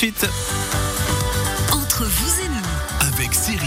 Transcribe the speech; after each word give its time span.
suite. 0.00 0.26
Entre 1.72 2.04
vous 2.04 2.40
et 2.42 2.48
nous, 2.48 3.06
Avec 3.14 3.34
Cyril. 3.34 3.60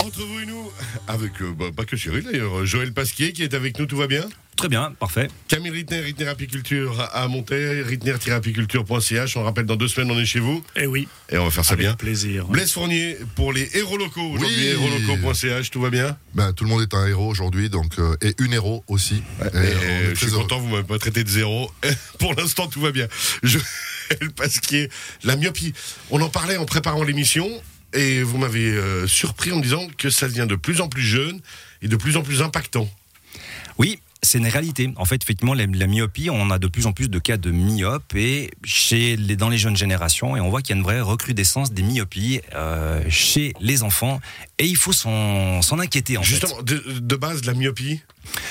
Entre 0.00 0.20
vous 0.26 0.40
et 0.40 0.44
nous, 0.46 0.70
avec, 1.08 1.40
euh, 1.40 1.52
bah, 1.58 1.66
pas 1.74 1.84
que 1.86 1.96
Cyril 1.96 2.22
d'ailleurs, 2.24 2.66
Joël 2.66 2.92
Pasquier 2.92 3.32
qui 3.32 3.42
est 3.42 3.54
avec 3.54 3.78
nous, 3.78 3.86
tout 3.86 3.96
va 3.96 4.06
bien? 4.06 4.28
Très 4.56 4.68
bien, 4.68 4.92
parfait. 5.00 5.28
Camille 5.48 5.70
Rittner, 5.70 6.00
Rittner 6.00 6.28
Apiculture 6.28 7.08
à 7.14 7.26
monter, 7.28 7.80
rittner-apiculture.ch. 7.82 9.36
On 9.38 9.42
rappelle, 9.44 9.64
dans 9.64 9.76
deux 9.76 9.88
semaines, 9.88 10.10
on 10.10 10.18
est 10.20 10.26
chez 10.26 10.40
vous 10.40 10.62
Eh 10.76 10.86
oui, 10.86 11.08
et 11.30 11.38
on 11.38 11.44
va 11.46 11.50
faire 11.50 11.64
ça 11.64 11.72
avec 11.72 11.86
bien. 11.86 11.94
plaisir. 11.94 12.46
Blaise 12.48 12.70
Fournier 12.72 13.16
pour 13.36 13.54
les 13.54 13.70
héros 13.74 13.96
locaux. 13.96 14.20
Aujourd'hui, 14.32 14.56
Oui. 14.58 14.66
héros-locaux.ch, 14.66 15.70
tout 15.70 15.80
va 15.80 15.88
bien? 15.88 16.14
Ben, 16.34 16.52
tout 16.52 16.64
le 16.64 16.70
monde 16.70 16.82
est 16.82 16.92
un 16.94 17.06
héros 17.06 17.30
aujourd'hui, 17.30 17.70
donc 17.70 17.98
euh, 17.98 18.16
et 18.20 18.34
une 18.38 18.52
héros 18.52 18.84
aussi. 18.86 19.22
Et, 19.40 19.46
Et, 19.46 19.50
on 19.54 19.62
est 19.62 20.10
Je 20.10 20.14
suis 20.16 20.26
heureux. 20.26 20.42
content, 20.42 20.58
vous 20.60 20.68
m'avez 20.68 20.82
pas 20.84 20.98
traité 20.98 21.24
de 21.24 21.28
zéro. 21.30 21.70
Pour 22.18 22.34
l'instant, 22.34 22.66
tout 22.66 22.82
va 22.82 22.92
bien. 22.92 23.06
Pasquier, 24.36 24.88
la 25.24 25.36
myopie. 25.36 25.72
On 26.10 26.20
en 26.20 26.28
parlait 26.28 26.56
en 26.56 26.66
préparant 26.66 27.02
l'émission 27.02 27.48
et 27.92 28.22
vous 28.22 28.38
m'avez 28.38 28.70
euh, 28.70 29.06
surpris 29.06 29.52
en 29.52 29.56
me 29.56 29.62
disant 29.62 29.86
que 29.98 30.10
ça 30.10 30.28
devient 30.28 30.46
de 30.48 30.56
plus 30.56 30.80
en 30.80 30.88
plus 30.88 31.02
jeune 31.02 31.40
et 31.82 31.88
de 31.88 31.96
plus 31.96 32.16
en 32.16 32.22
plus 32.22 32.42
impactant. 32.42 32.88
Oui, 33.78 33.98
c'est 34.22 34.38
une 34.38 34.46
réalité. 34.46 34.92
En 34.96 35.06
fait, 35.06 35.22
effectivement, 35.22 35.54
la, 35.54 35.64
la 35.66 35.86
myopie, 35.86 36.28
on 36.30 36.50
a 36.50 36.58
de 36.58 36.68
plus 36.68 36.86
en 36.86 36.92
plus 36.92 37.08
de 37.08 37.18
cas 37.18 37.38
de 37.38 37.50
myopes 37.50 38.14
et 38.14 38.50
chez 38.64 39.16
les, 39.16 39.34
dans 39.34 39.48
les 39.48 39.56
jeunes 39.56 39.76
générations, 39.76 40.36
et 40.36 40.40
on 40.40 40.50
voit 40.50 40.60
qu'il 40.60 40.74
y 40.74 40.78
a 40.78 40.78
une 40.78 40.84
vraie 40.84 41.00
recrudescence 41.00 41.72
des 41.72 41.82
myopies 41.82 42.42
euh, 42.54 43.02
chez 43.08 43.54
les 43.60 43.82
enfants, 43.82 44.20
et 44.58 44.66
il 44.66 44.76
faut 44.76 44.92
s'en 44.92 45.60
inquiéter. 45.78 46.18
En 46.18 46.22
fait. 46.22 46.28
Justement, 46.28 46.62
de, 46.62 47.00
de 47.00 47.16
base, 47.16 47.44
la 47.46 47.54
myopie, 47.54 48.02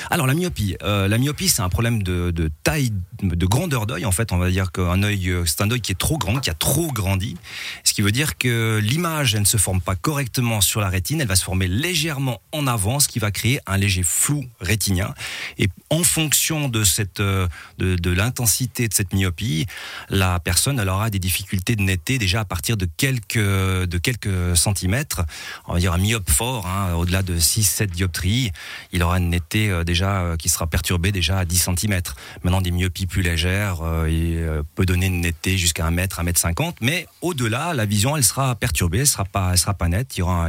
Alors 0.10 0.28
la 0.28 0.34
myopie, 0.34 0.76
euh, 0.84 1.08
la 1.08 1.18
myopie, 1.18 1.50
c'est 1.50 1.62
un 1.62 1.70
problème 1.70 2.04
de, 2.04 2.52
taille, 2.64 2.92
de 3.22 3.46
grandeur 3.46 3.86
d'œil. 3.86 4.06
En 4.06 4.12
fait, 4.12 4.32
on 4.32 4.38
va 4.38 4.50
dire 4.50 4.72
qu'un 4.72 5.04
œil, 5.04 5.30
euh, 5.30 5.46
c'est 5.46 5.62
un 5.62 5.72
œil 5.72 5.82
qui 5.82 5.92
est 5.92 5.98
trop 6.00 6.18
grand, 6.18 6.40
qui 6.40 6.50
a 6.50 6.54
trop 6.54 6.92
grandi, 6.92 7.38
ce 7.84 7.94
qui 7.94 8.02
veut 8.02 8.12
dire 8.12 8.38
que 8.38 8.80
l'image, 8.82 9.36
elle 9.36 9.42
ne 9.42 9.46
se 9.46 9.58
forme 9.58 9.82
pas 9.82 9.96
correctement 9.96 10.62
sur 10.62 10.82
la 10.82 10.90
rétine, 10.90 11.22
elle 11.22 11.28
va 11.28 11.36
se 11.36 11.44
former 11.44 11.68
légèrement 11.68 12.42
en 12.52 12.68
avant, 12.68 13.00
ce 13.00 13.08
qui 13.08 13.20
va 13.20 13.32
créer 13.32 13.60
un 13.68 13.78
léger 13.78 14.04
flou 14.04 14.46
rétinien. 14.60 15.14
Et 15.58 15.70
en 15.90 16.04
fonction 16.04 16.70
de 16.70 16.84
cette, 16.84 17.20
euh, 17.20 17.48
de 17.78 18.12
l'intensité 18.12 18.88
de 18.88 18.94
cette 18.94 19.14
myopie, 19.14 19.66
la 20.10 20.40
personne, 20.40 20.80
elle 20.80 20.90
aura 20.90 21.10
des 21.10 21.20
difficultés 21.20 21.76
de 21.76 21.82
netteté 21.82 22.18
déjà 22.18 22.42
à 22.42 22.46
partir 22.46 22.78
de 22.78 22.88
quelques, 22.98 23.38
de 23.38 23.98
quelques 23.98 24.58
centimètres. 24.58 25.22
On 25.68 25.74
va 25.74 25.80
dire 25.80 25.94
un 25.94 25.98
myope 25.98 26.30
fort, 26.30 26.68
hein, 26.68 26.94
au-delà 26.96 27.24
de 27.24 27.38
6-7 27.38 27.88
dioptries, 27.92 28.52
il 28.92 29.04
aura 29.04 29.18
une 29.18 29.30
netteté 29.30 29.59
euh, 29.68 29.84
déjà 29.84 30.22
euh, 30.22 30.38
qui 30.38 30.48
sera 30.48 30.66
perturbée 30.68 31.12
déjà 31.12 31.40
à 31.40 31.46
10 31.46 31.58
cm. 31.76 32.00
Maintenant, 32.44 32.62
des 32.62 32.72
myopies 32.72 33.06
plus 33.08 33.22
légères, 33.22 33.80
euh, 33.84 34.08
euh, 34.10 34.64
peut 34.76 34.86
donner 34.86 35.08
une 35.08 35.20
netteté 35.22 35.58
jusqu'à 35.58 35.86
1 35.86 35.92
mètre, 35.92 36.20
1 36.20 36.24
mètre 36.24 36.40
50, 36.40 36.78
mais 36.82 37.08
au-delà, 37.22 37.74
la 37.74 37.86
vision, 37.86 38.16
elle 38.16 38.24
sera 38.24 38.56
perturbée, 38.56 39.00
elle 39.00 39.08
sera 39.08 39.26
pas, 39.26 39.58
sera 39.58 39.74
pas 39.74 39.88
nette. 39.90 40.16
Il 40.18 40.22
y 40.22 40.24
aura, 40.24 40.46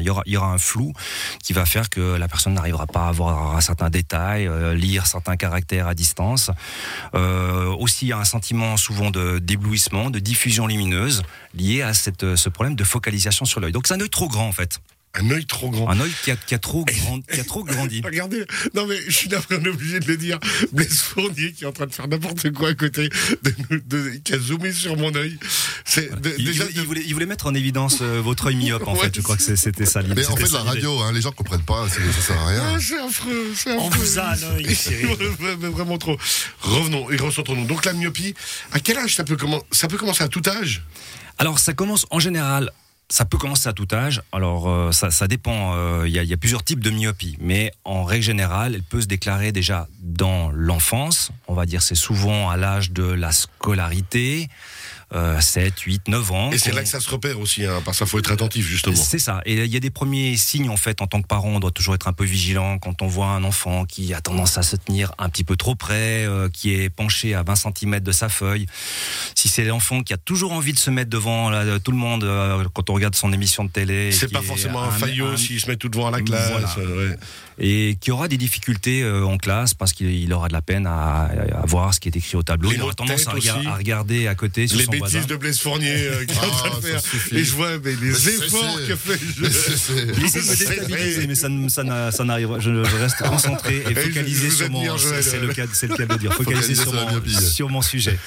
un- 0.53 0.59
flou 0.59 0.93
qui 1.43 1.53
va 1.53 1.67
faire 1.67 1.91
que 1.91 2.17
la 2.17 2.29
personne 2.29 2.55
n'arrivera 2.55 2.87
pas 2.87 3.09
à 3.09 3.13
voir 3.13 3.57
un 3.57 3.61
certain 3.61 3.91
détail, 3.91 4.49
lire 4.77 5.07
certains 5.07 5.37
caractères 5.37 5.87
à 5.89 5.95
distance. 5.95 6.51
Aussi, 7.15 8.07
il 8.07 8.09
y 8.09 8.13
a 8.13 8.19
un 8.19 8.25
sentiment 8.25 8.77
souvent 8.77 9.11
de 9.11 9.39
d'éblouissement, 9.39 10.11
de 10.11 10.19
diffusion 10.19 10.67
lumineuse 10.67 11.23
lié 11.55 11.83
à 11.83 11.95
ce 11.95 12.49
problème 12.49 12.77
de 12.77 12.85
focalisation 12.85 13.45
sur 13.45 13.61
l'œil. 13.61 13.73
Donc, 13.73 13.87
c'est 13.87 13.95
un 13.95 14.01
œil 14.01 14.11
trop 14.11 14.29
grand 14.29 14.47
en 14.49 14.53
fait, 14.53 14.81
un 15.15 15.29
œil 15.33 15.45
trop 15.45 15.71
grand. 15.71 15.89
un 15.91 15.99
œil 16.01 16.13
qui 16.23 16.31
a, 16.31 16.37
qui 16.37 16.55
a 16.55 16.59
trop 16.59 16.85
grand, 16.85 17.21
qui 17.21 17.41
a 17.41 17.45
trop 17.45 17.65
grandi. 17.65 18.01
Regardez, 18.05 18.45
non 18.75 18.87
mais 18.87 18.97
je 19.09 19.11
suis 19.11 19.29
est 19.29 19.53
obligé 19.69 19.99
de 20.01 20.07
le 20.07 20.17
dire. 20.17 20.39
Blaise 20.73 21.01
Fournier 21.01 21.53
qui 21.53 21.65
est 21.65 21.67
en 21.67 21.73
train 21.73 21.87
de 21.87 21.93
faire 21.93 22.07
n'importe 22.07 22.51
quoi 22.53 22.69
à 22.71 22.75
côté, 22.75 23.09
de, 23.43 23.55
nous- 23.71 23.81
de- 23.87 24.11
qui 24.23 24.35
a 24.35 24.39
zoomé 24.39 24.73
sur 24.73 24.97
mon 24.97 25.13
œil. 25.15 25.37
Il, 25.97 26.45
déjà 26.45 26.65
il- 26.71 26.77
il 26.79 26.83
voulait, 26.83 27.03
il 27.05 27.13
voulait 27.13 27.27
mettre 27.27 27.47
en 27.47 27.55
évidence 27.55 27.99
euh, 28.03 28.21
votre 28.23 28.47
œil 28.47 28.57
myope 28.57 28.87
en 28.87 28.95
Ouais, 28.95 29.01
fait. 29.07 29.17
Je 29.17 29.21
crois 29.21 29.37
que 29.37 29.43
c'était 29.57 29.85
ça 29.87 30.01
l'idée. 30.03 30.15
Mais 30.15 30.27
on 30.27 30.37
C'était 30.37 30.47
fait 30.49 30.53
la 30.55 30.63
radio, 30.63 31.01
hein, 31.01 31.13
les 31.13 31.21
gens 31.21 31.33
comprennent 31.33 31.63
pas, 31.65 31.89
ça 31.89 31.97
sert 32.23 32.39
à 32.39 32.43
Ah, 32.45 32.47
rien. 32.49 32.79
c'est 32.81 32.99
affreux, 33.01 33.53
c'est 33.57 33.71
affreux. 33.71 33.83
On 33.85 33.89
vous 33.91 34.19
a. 34.19 34.35
Ouais, 35.41 35.57
mais 35.61 35.69
Vraiment 35.69 35.99
trop. 35.99 36.17
Revenons 36.61 37.11
et 37.11 37.17
recentrons-nous. 37.17 37.67
Donc 37.67 37.85
la 37.85 37.93
myopie, 37.95 38.35
à 38.73 38.81
quel 38.81 38.97
âge 38.99 39.17
ça 39.17 39.25
peut, 39.25 39.37
commen- 39.37 39.63
ça 39.73 39.89
peut 39.89 39.97
commencer 39.99 40.23
à 40.23 40.29
tout 40.29 40.43
âge? 40.47 40.83
Alors 41.39 41.59
ça 41.59 41.73
commence 41.73 42.07
en 42.11 42.21
général. 42.21 42.71
Ça 43.13 43.25
peut 43.25 43.39
commencer 43.39 43.69
à 43.69 43.73
tout 43.73 43.89
âge. 43.93 44.23
Alors 44.31 44.69
euh, 44.71 44.93
ça, 44.93 45.11
ça 45.11 45.27
dépend. 45.27 45.75
euh, 45.75 46.05
Il 46.07 46.13
y, 46.17 46.25
y 46.25 46.33
a 46.33 46.37
plusieurs 46.37 46.63
types 46.63 46.79
de 46.79 46.91
myopie, 46.91 47.37
mais 47.41 47.73
en 47.85 48.05
règle 48.05 48.23
générale, 48.25 48.77
elle 48.77 48.85
peut 48.85 49.01
se 49.01 49.09
déclarer 49.09 49.51
déjà 49.51 49.89
dans 50.01 50.51
l'enfance. 50.53 51.33
On 51.49 51.55
va 51.55 51.67
dire 51.67 51.83
c'est 51.83 51.97
souvent 51.97 52.51
à 52.51 52.57
l'âge 52.57 52.93
de 52.93 53.03
la 53.03 53.33
scolarité, 53.33 54.49
euh, 55.13 55.41
7, 55.41 55.79
8, 55.81 56.09
9 56.09 56.33
ans. 56.33 56.51
Et 56.53 56.59
c'est 56.59 56.73
là 56.73 56.83
que 56.83 56.89
ça 56.89 57.01
se 57.01 57.11
repère 57.11 57.41
aussi, 57.41 57.65
hein, 57.65 57.83
parce 57.85 57.99
qu'il 57.99 58.07
faut 58.07 58.19
être 58.19 58.33
attentif 58.33 58.67
justement. 58.67 58.97
C'est 58.97 59.19
ça. 59.19 59.41
Et 59.45 59.65
il 59.65 59.73
y 59.73 59.77
a 59.77 59.81
des 59.81 59.91
premiers 59.91 60.37
signes 60.37 60.71
en 60.71 60.77
fait 60.77 61.03
en 61.03 61.07
tant 61.07 61.21
que 61.21 61.27
parent. 61.27 61.49
On 61.49 61.61
doit 61.61 61.71
toujours 61.71 61.95
être 61.95 62.09
un 62.09 62.13
peu 62.13 62.25
vigilant 62.25 62.79
quand 62.79 63.03
on 63.03 63.07
voit 63.07 63.27
un 63.27 63.45
enfant 63.45 63.85
qui 63.85 64.15
a 64.15 64.21
tendance 64.21 64.59
à 64.59 64.63
se 64.63 64.77
tenir 64.77 65.13
un 65.19 65.29
petit 65.29 65.45
peu 65.45 65.57
trop 65.57 65.75
près, 65.75 66.25
euh, 66.25 66.49
qui 66.49 66.75
est 66.75 66.91
penché 66.91 67.35
à 67.35 67.43
20 67.43 67.55
cm 67.57 68.01
de 68.01 68.13
sa 68.13 68.29
feuille. 68.29 68.67
Si 69.35 69.49
c'est 69.49 69.65
l'enfant 69.65 70.03
qui 70.03 70.13
a 70.13 70.19
toujours 70.19 70.53
envie 70.53 70.73
de 70.73 70.79
se 70.79 70.91
mettre 70.91 71.11
devant 71.11 71.51
là, 71.51 71.79
tout 71.81 71.91
le 71.91 71.97
monde 71.97 72.25
euh, 72.25 72.65
quand 72.73 72.91
on 72.91 72.95
regarde 72.95 73.15
son 73.15 73.33
émission 73.33 73.65
de 73.65 73.71
télé, 73.71 74.13
C'est 74.13 74.33
pas 74.33 74.43
forcément 74.43 74.83
un, 74.83 74.91
faillot 74.91 75.37
s'il 75.37 75.61
se 75.61 75.69
met 75.69 75.77
tout 75.77 75.89
devant 75.89 76.09
à 76.09 76.11
la 76.11 76.21
classe. 76.21 76.51
Voilà. 76.51 76.75
euh, 76.79 77.11
ouais. 77.11 77.17
et 77.59 77.97
qui 78.01 78.11
aura 78.11 78.29
des 78.29 78.37
difficultés 78.37 79.03
euh, 79.03 79.25
en 79.25 79.39
classe 79.39 79.75
parce 79.75 79.93
qu'il 79.93 80.11
il 80.11 80.33
aura 80.33 80.49
de 80.49 80.53
la 80.53 80.63
peine 80.63 80.87
à, 80.87 81.25
à 81.25 81.67
voir 81.67 81.95
ce 81.95 82.01
qui 82.01 82.09
est 82.09 82.17
écrit 82.17 82.37
au 82.37 82.43
tableau. 82.43 82.71
Les 82.71 82.77
il 82.77 82.83
aura 82.83 82.95
tendance 82.95 83.27
à, 83.27 83.33
regarder 83.75 84.27
à 84.27 84.35
côté 84.35 84.67
sur 84.69 84.79
Les 84.79 84.85
son 84.85 84.93
voisin. 85.01 85.21
de 85.27 85.37
Blaise 85.37 85.59
Fournier 85.61 85.93
euh, 86.07 86.25
qui 86.25 86.35
est 86.35 86.39
en 86.39 86.51
train 86.51 86.71
Ah, 86.73 86.81
de 86.81 86.87
ça 86.87 87.01
faire. 87.01 87.39
Et 87.39 87.45
je 87.45 87.53
vois 87.53 87.79
mais 87.79 87.91
les 87.93 87.97
Mais 88.11 88.45
efforts 88.47 88.81
que 88.87 88.97
fait. 88.97 89.19
C'est- 89.51 89.77
c'est- 89.77 90.07
Il 90.17 90.25
essaie 90.25 90.41
de 90.41 90.45
me 90.45 90.57
déstabiliser, 90.57 91.27
mais 91.27 91.35
ça, 91.35 92.25
n'arrive. 92.25 92.49
Je, 92.61 92.85
je 92.85 92.97
reste 92.97 93.17
concentré 93.19 93.77
et 93.89 93.95
je- 93.95 94.01
focalisé 94.01 94.43
je 94.43 94.51
vous 94.51 94.57
sur 94.57 94.71
mon. 94.71 94.99
C'est 94.99 95.41
le 95.41 95.53
cas, 95.53 95.65
le 95.67 95.97
cas 95.97 96.07
de 96.07 96.19
dire. 96.19 96.33
Focalisé 96.35 96.75
sur 96.75 96.93
mon, 96.93 97.27
sur 97.51 97.69
mon 97.69 97.83
sujet. 97.83 98.19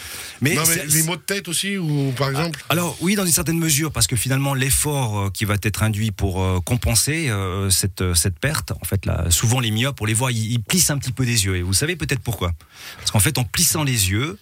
Mais, 0.41 0.55
non 0.55 0.63
mais 0.67 0.85
les 0.87 1.03
mots 1.03 1.15
de 1.15 1.21
tête 1.21 1.47
aussi 1.47 1.77
ou 1.77 2.11
par 2.17 2.29
exemple. 2.29 2.59
alors 2.69 2.97
oui, 2.99 3.15
dans 3.15 3.25
une 3.25 3.31
certaine 3.31 3.57
mesure, 3.59 3.91
parce 3.91 4.07
que 4.07 4.15
finalement 4.17 4.53
l'effort 4.53 5.17
euh, 5.19 5.29
qui 5.29 5.45
va 5.45 5.55
être 5.61 5.83
induit 5.83 6.11
pour 6.11 6.41
euh, 6.43 6.59
compenser 6.59 7.29
euh, 7.29 7.69
cette 7.69 8.03
cette 8.13 8.39
perte, 8.39 8.71
en 8.71 8.83
fait, 8.85 9.05
là, 9.05 9.25
souvent 9.29 9.59
les 9.61 9.71
myopes, 9.71 10.01
on 10.01 10.05
les 10.05 10.13
voit, 10.13 10.31
ils, 10.33 10.51
ils 10.53 10.59
plissent 10.61 10.89
un 10.89 10.97
petit 10.97 11.13
peu 11.13 11.25
des 11.25 11.45
yeux. 11.45 11.55
Et 11.57 11.61
vous 11.61 11.73
savez 11.73 11.95
peut-être 11.95 12.19
pourquoi 12.19 12.51
Parce 12.97 13.11
qu'en 13.11 13.19
fait, 13.19 13.37
en 13.37 13.43
plissant 13.45 13.83
les 13.83 14.09
yeux, 14.09 14.37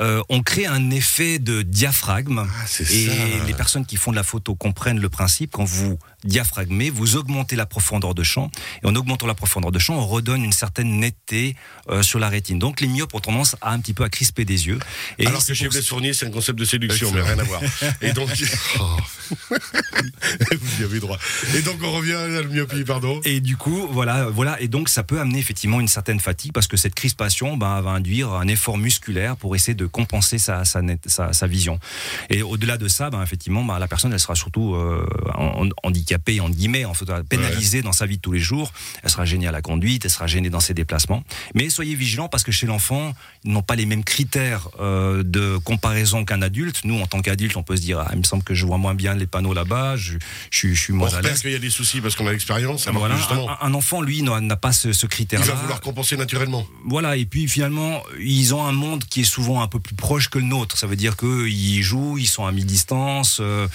euh, 0.00 0.22
on 0.28 0.42
crée 0.42 0.66
un 0.66 0.90
effet 0.90 1.38
de 1.38 1.62
diaphragme. 1.62 2.46
Ah, 2.48 2.64
c'est 2.66 2.84
Et 2.90 3.06
ça. 3.06 3.12
les 3.46 3.54
personnes 3.54 3.86
qui 3.86 3.96
font 3.96 4.10
de 4.10 4.16
la 4.16 4.22
photo 4.22 4.54
comprennent 4.54 5.00
le 5.00 5.08
principe. 5.08 5.52
Quand 5.52 5.64
vous 5.64 5.98
diaphragmez, 6.24 6.90
vous 6.90 7.16
augmentez 7.16 7.56
la 7.56 7.66
profondeur 7.66 8.14
de 8.14 8.22
champ. 8.22 8.50
Et 8.82 8.86
en 8.86 8.94
augmentant 8.96 9.26
la 9.26 9.34
profondeur 9.34 9.70
de 9.72 9.78
champ, 9.78 9.94
on 9.96 10.06
redonne 10.06 10.42
une 10.44 10.52
certaine 10.52 10.98
netteté 10.98 11.56
euh, 11.90 12.02
sur 12.02 12.18
la 12.18 12.28
rétine. 12.28 12.58
Donc 12.58 12.80
les 12.80 12.86
myopes 12.88 13.14
ont 13.14 13.20
tendance 13.20 13.56
à 13.60 13.72
un 13.72 13.78
petit 13.80 13.94
peu 13.94 14.04
à 14.04 14.08
crisper 14.08 14.44
des 14.44 14.66
yeux. 14.66 14.78
Et 15.18 15.26
Alors 15.26 15.44
que 15.44 15.54
chez 15.54 15.68
Blaise 15.68 15.86
Fournier, 15.86 16.12
c'est 16.14 16.26
un 16.26 16.30
concept 16.30 16.58
de 16.58 16.64
séduction, 16.64 17.10
mais 17.12 17.20
rien 17.22 17.38
à 17.38 17.42
voir. 17.44 17.60
Et 18.02 18.12
donc, 18.12 18.28
Oh. 18.80 18.96
vous 20.60 20.82
y 20.82 20.84
avez 20.84 21.00
droit. 21.00 21.18
Et 21.56 21.62
donc, 21.62 21.76
on 21.82 21.90
revient 21.92 22.12
à 22.12 22.28
la 22.28 22.42
myopie, 22.42 22.84
pardon. 22.84 23.20
Et 23.24 23.40
du 23.40 23.56
coup, 23.56 23.88
voilà, 23.90 24.26
voilà, 24.26 24.60
et 24.60 24.68
donc 24.68 24.88
ça 24.88 25.02
peut 25.02 25.20
amener 25.20 25.38
effectivement 25.38 25.80
une 25.80 25.88
certaine 25.88 26.20
fatigue 26.20 26.52
parce 26.52 26.66
que 26.66 26.76
cette 26.76 26.94
crispation 26.94 27.56
ben, 27.56 27.80
va 27.80 27.90
induire 27.90 28.32
un 28.32 28.46
effort 28.48 28.76
musculaire 28.78 29.36
pour 29.36 29.54
essayer 29.56 29.74
de 29.74 29.86
compenser 29.86 30.38
sa, 30.38 30.64
sa, 30.64 30.82
net- 30.82 31.08
sa, 31.08 31.32
sa 31.32 31.46
vision. 31.46 31.78
Et 32.30 32.42
au-delà 32.42 32.76
de 32.76 32.88
ça, 32.88 33.10
ben, 33.10 33.22
effectivement, 33.22 33.64
ben, 33.64 33.78
la 33.78 33.88
personne 33.88 34.12
elle 34.12 34.20
sera 34.20 34.34
surtout 34.34 34.74
euh, 34.74 35.06
en- 35.34 35.68
handicapée, 36.14 36.40
en 36.40 36.48
guillemets, 36.48 36.84
en 36.84 36.94
fait, 36.94 37.06
pénalisée 37.28 37.82
dans 37.82 37.92
sa 37.92 38.06
vie 38.06 38.16
de 38.16 38.22
tous 38.22 38.32
les 38.32 38.40
jours. 38.40 38.72
Elle 39.02 39.10
sera 39.10 39.24
gênée 39.24 39.46
à 39.48 39.52
la 39.52 39.62
conduite, 39.62 40.04
elle 40.04 40.10
sera 40.10 40.26
gênée 40.26 40.50
dans 40.50 40.60
ses 40.60 40.74
déplacements. 40.74 41.24
Mais 41.54 41.68
soyez 41.70 41.94
vigilants 41.94 42.28
parce 42.28 42.42
que 42.44 42.52
chez 42.52 42.66
l'enfant, 42.66 43.14
ils 43.44 43.52
n'ont 43.52 43.62
pas 43.62 43.74
les 43.76 43.86
mêmes 43.86 44.04
critères 44.04 44.68
euh, 44.80 45.22
de 45.24 45.56
comparaison 45.58 46.24
qu'un 46.24 46.42
adulte. 46.42 46.82
Nous, 46.84 46.98
en 47.00 47.06
tant 47.06 47.20
qu'adulte, 47.20 47.56
on 47.56 47.62
peut 47.62 47.76
se 47.76 47.82
dire, 47.82 47.98
ah, 48.00 48.08
il 48.12 48.18
me 48.18 48.24
semble 48.24 48.42
que 48.44 48.54
je 48.54 48.64
vois 48.66 48.78
moins 48.78 48.94
bien 48.94 49.14
les 49.14 49.26
panneaux 49.26 49.54
là-bas, 49.54 49.96
je, 49.96 50.14
je, 50.50 50.58
suis- 50.58 50.74
je 50.74 50.80
suis 50.80 50.92
On 50.92 50.96
moins 50.96 51.14
à 51.14 51.20
l'aise. 51.22 51.40
qu'il 51.40 51.50
y 51.52 51.54
a 51.54 51.58
des 51.58 51.70
soucis 51.70 52.00
parce 52.00 52.14
qu'on 52.16 52.26
a 52.26 52.32
l'expérience. 52.32 52.88
Voilà, 52.88 53.16
un, 53.60 53.66
un 53.68 53.74
enfant, 53.74 54.00
lui, 54.02 54.22
n'a 54.22 54.56
pas 54.56 54.72
ce, 54.72 54.92
ce 54.92 55.06
il 55.06 55.08
critère-là. 55.08 55.46
va 55.46 55.54
vouloir 55.54 55.80
compenser 55.80 56.16
naturellement. 56.16 56.66
Voilà, 56.86 57.16
et 57.16 57.24
puis 57.26 57.48
finalement, 57.48 58.02
ils 58.20 58.54
ont 58.54 58.64
un 58.64 58.72
monde 58.72 59.04
qui 59.04 59.20
est 59.22 59.24
souvent 59.24 59.62
un 59.62 59.68
peu 59.68 59.80
plus 59.80 59.94
proche 59.94 60.28
que 60.28 60.38
le 60.38 60.44
nôtre. 60.44 60.78
Ça 60.78 60.86
veut 60.86 60.96
dire 60.96 61.16
qu'ils 61.16 61.82
jouent, 61.82 62.18
ils 62.18 62.26
sont 62.26 62.46
à 62.46 62.52
mi-distance, 62.52 63.38
euh, 63.40 63.66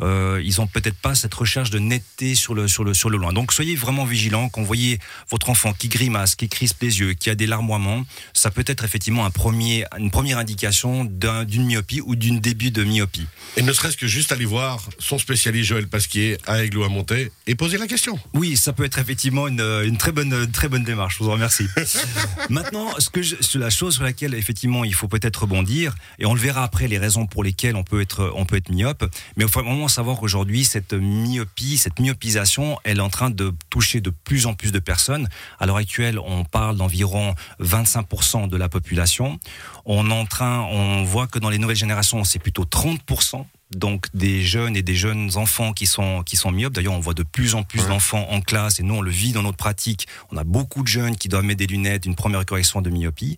euh, 0.00 0.40
ils 0.44 0.60
ont 0.60 0.66
peut-être 0.66 0.96
pas 0.98 1.14
cette 1.14 1.34
recherche 1.34 1.70
de 1.70 1.78
netteté 1.88 2.34
sur 2.34 2.54
le, 2.54 2.68
sur 2.68 2.84
le, 2.84 2.94
sur 2.94 3.10
le 3.10 3.18
loin. 3.18 3.32
Donc 3.32 3.52
soyez 3.52 3.74
vraiment 3.76 4.04
vigilants 4.04 4.48
quand 4.48 4.60
vous 4.60 4.66
voyez 4.66 4.98
votre 5.30 5.50
enfant 5.50 5.72
qui 5.72 5.88
grimace, 5.88 6.34
qui 6.34 6.48
crispe 6.48 6.82
les 6.82 7.00
yeux, 7.00 7.12
qui 7.14 7.30
a 7.30 7.34
des 7.34 7.46
larmoiements. 7.46 8.04
Ça 8.32 8.50
peut 8.50 8.64
être 8.66 8.84
effectivement 8.84 9.24
un 9.24 9.30
premier, 9.30 9.84
une 9.98 10.10
première 10.10 10.38
indication 10.38 11.04
d'un- 11.04 11.44
d'une 11.44 11.64
myopie 11.66 12.00
ou 12.00 12.16
d'une 12.16 12.40
début 12.40 12.70
de 12.70 12.84
myopie. 12.84 13.26
Et 13.56 13.62
ne 13.62 13.72
serait-ce 13.72 13.96
que 13.96 14.06
juste 14.06 14.32
aller 14.32 14.44
voir 14.44 14.80
son 14.98 15.18
spécialiste 15.18 15.68
Joël 15.68 15.86
Pasquier 15.88 16.38
à 16.46 16.62
Aiglou 16.64 16.84
à 16.84 16.88
Monté 16.88 17.30
et 17.46 17.54
poser 17.54 17.78
la 17.78 17.86
question. 17.86 18.18
Oui, 18.34 18.56
ça 18.56 18.72
peut 18.72 18.84
être 18.84 18.98
effectivement 18.98 19.48
une, 19.48 19.60
une 19.84 19.96
très 19.98 20.12
bonne, 20.12 20.32
une 20.32 20.50
très 20.50 20.68
bonne 20.68 20.84
démarche. 20.84 21.16
Je 21.18 21.24
vous 21.24 21.30
en 21.30 21.34
remercie. 21.34 21.66
Maintenant, 22.50 22.88
ce 22.98 23.10
que 23.10 23.22
je- 23.22 23.36
la 23.58 23.70
chose 23.70 23.94
sur 23.94 24.02
laquelle 24.02 24.34
effectivement 24.34 24.84
il 24.84 24.94
faut 24.94 25.08
peut-être 25.08 25.42
rebondir 25.42 25.94
et 26.18 26.26
on 26.26 26.34
le 26.34 26.40
verra 26.40 26.64
après 26.64 26.88
les 26.88 26.98
raisons 26.98 27.26
pour 27.26 27.44
lesquelles 27.44 27.76
on 27.76 27.84
peut 27.84 28.00
être, 28.00 28.32
on 28.34 28.44
peut 28.46 28.56
être 28.56 28.70
myope. 28.70 29.04
Mais 29.36 29.44
il 29.44 29.50
faut 29.50 29.62
vraiment 29.62 29.88
savoir 29.88 30.18
qu'aujourd'hui, 30.18 30.64
cette 30.64 30.94
myopie, 30.94 31.61
cette 31.76 31.98
myopisation, 32.00 32.78
elle 32.84 32.98
est 32.98 33.02
en 33.02 33.10
train 33.10 33.30
de 33.30 33.52
toucher 33.70 34.00
de 34.00 34.10
plus 34.10 34.46
en 34.46 34.54
plus 34.54 34.72
de 34.72 34.78
personnes. 34.78 35.28
À 35.58 35.66
l'heure 35.66 35.76
actuelle, 35.76 36.18
on 36.18 36.44
parle 36.44 36.76
d'environ 36.76 37.34
25% 37.60 38.48
de 38.48 38.56
la 38.56 38.68
population. 38.68 39.38
On 39.84 40.10
est 40.10 40.14
en 40.14 40.26
train, 40.26 40.60
on 40.70 41.04
voit 41.04 41.26
que 41.26 41.38
dans 41.38 41.50
les 41.50 41.58
nouvelles 41.58 41.76
générations, 41.76 42.24
c'est 42.24 42.38
plutôt 42.38 42.64
30% 42.64 43.44
donc 43.76 44.06
des 44.12 44.42
jeunes 44.42 44.76
et 44.76 44.82
des 44.82 44.94
jeunes 44.94 45.30
enfants 45.36 45.72
qui 45.72 45.86
sont 45.86 46.22
qui 46.24 46.36
sont 46.36 46.50
myopes. 46.50 46.74
D'ailleurs, 46.74 46.92
on 46.92 47.00
voit 47.00 47.14
de 47.14 47.22
plus 47.22 47.54
en 47.54 47.62
plus 47.62 47.86
d'enfants 47.86 48.26
en 48.30 48.42
classe 48.42 48.80
et 48.80 48.82
nous 48.82 48.96
on 48.96 49.00
le 49.00 49.10
vit 49.10 49.32
dans 49.32 49.42
notre 49.42 49.56
pratique. 49.56 50.06
On 50.30 50.36
a 50.36 50.44
beaucoup 50.44 50.82
de 50.82 50.88
jeunes 50.88 51.16
qui 51.16 51.28
doivent 51.28 51.44
mettre 51.44 51.58
des 51.58 51.66
lunettes, 51.66 52.04
une 52.04 52.14
première 52.14 52.44
correction 52.44 52.82
de 52.82 52.90
myopie. 52.90 53.36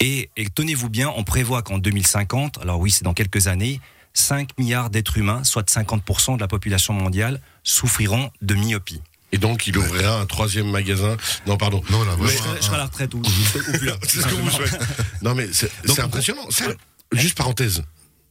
Et, 0.00 0.30
et 0.36 0.46
tenez-vous 0.48 0.90
bien, 0.90 1.12
on 1.16 1.22
prévoit 1.22 1.62
qu'en 1.62 1.78
2050, 1.78 2.58
alors 2.58 2.80
oui, 2.80 2.90
c'est 2.90 3.04
dans 3.04 3.14
quelques 3.14 3.46
années, 3.46 3.80
5 4.18 4.50
milliards 4.58 4.90
d'êtres 4.90 5.16
humains, 5.18 5.44
soit 5.44 5.68
50% 5.68 6.36
de 6.36 6.40
la 6.40 6.48
population 6.48 6.92
mondiale, 6.94 7.40
souffriront 7.64 8.30
de 8.42 8.54
myopie. 8.54 9.00
Et 9.32 9.38
donc, 9.38 9.66
il 9.66 9.76
ouvrira 9.76 10.18
un 10.20 10.24
troisième 10.26 10.70
magasin. 10.70 11.16
Non, 11.46 11.58
pardon. 11.58 11.82
Non, 11.90 12.02
là, 12.04 12.12
Je 12.22 12.28
serai, 12.28 12.56
je 12.56 12.62
serai 12.62 12.76
à 12.76 12.78
la 12.78 12.84
retraite 12.86 13.12
ou, 13.14 13.18
ou 13.18 13.72
plus 13.78 13.86
là. 13.86 13.96
C'est 14.02 14.22
ce 14.22 14.26
que 14.26 14.34
vous 14.34 14.50
souhaitez. 14.50 14.76
Non, 15.22 15.34
mais 15.34 15.48
c'est 15.52 16.00
impressionnant. 16.00 16.48
Ça, 16.50 16.64
juste 17.12 17.36
parenthèse. 17.36 17.82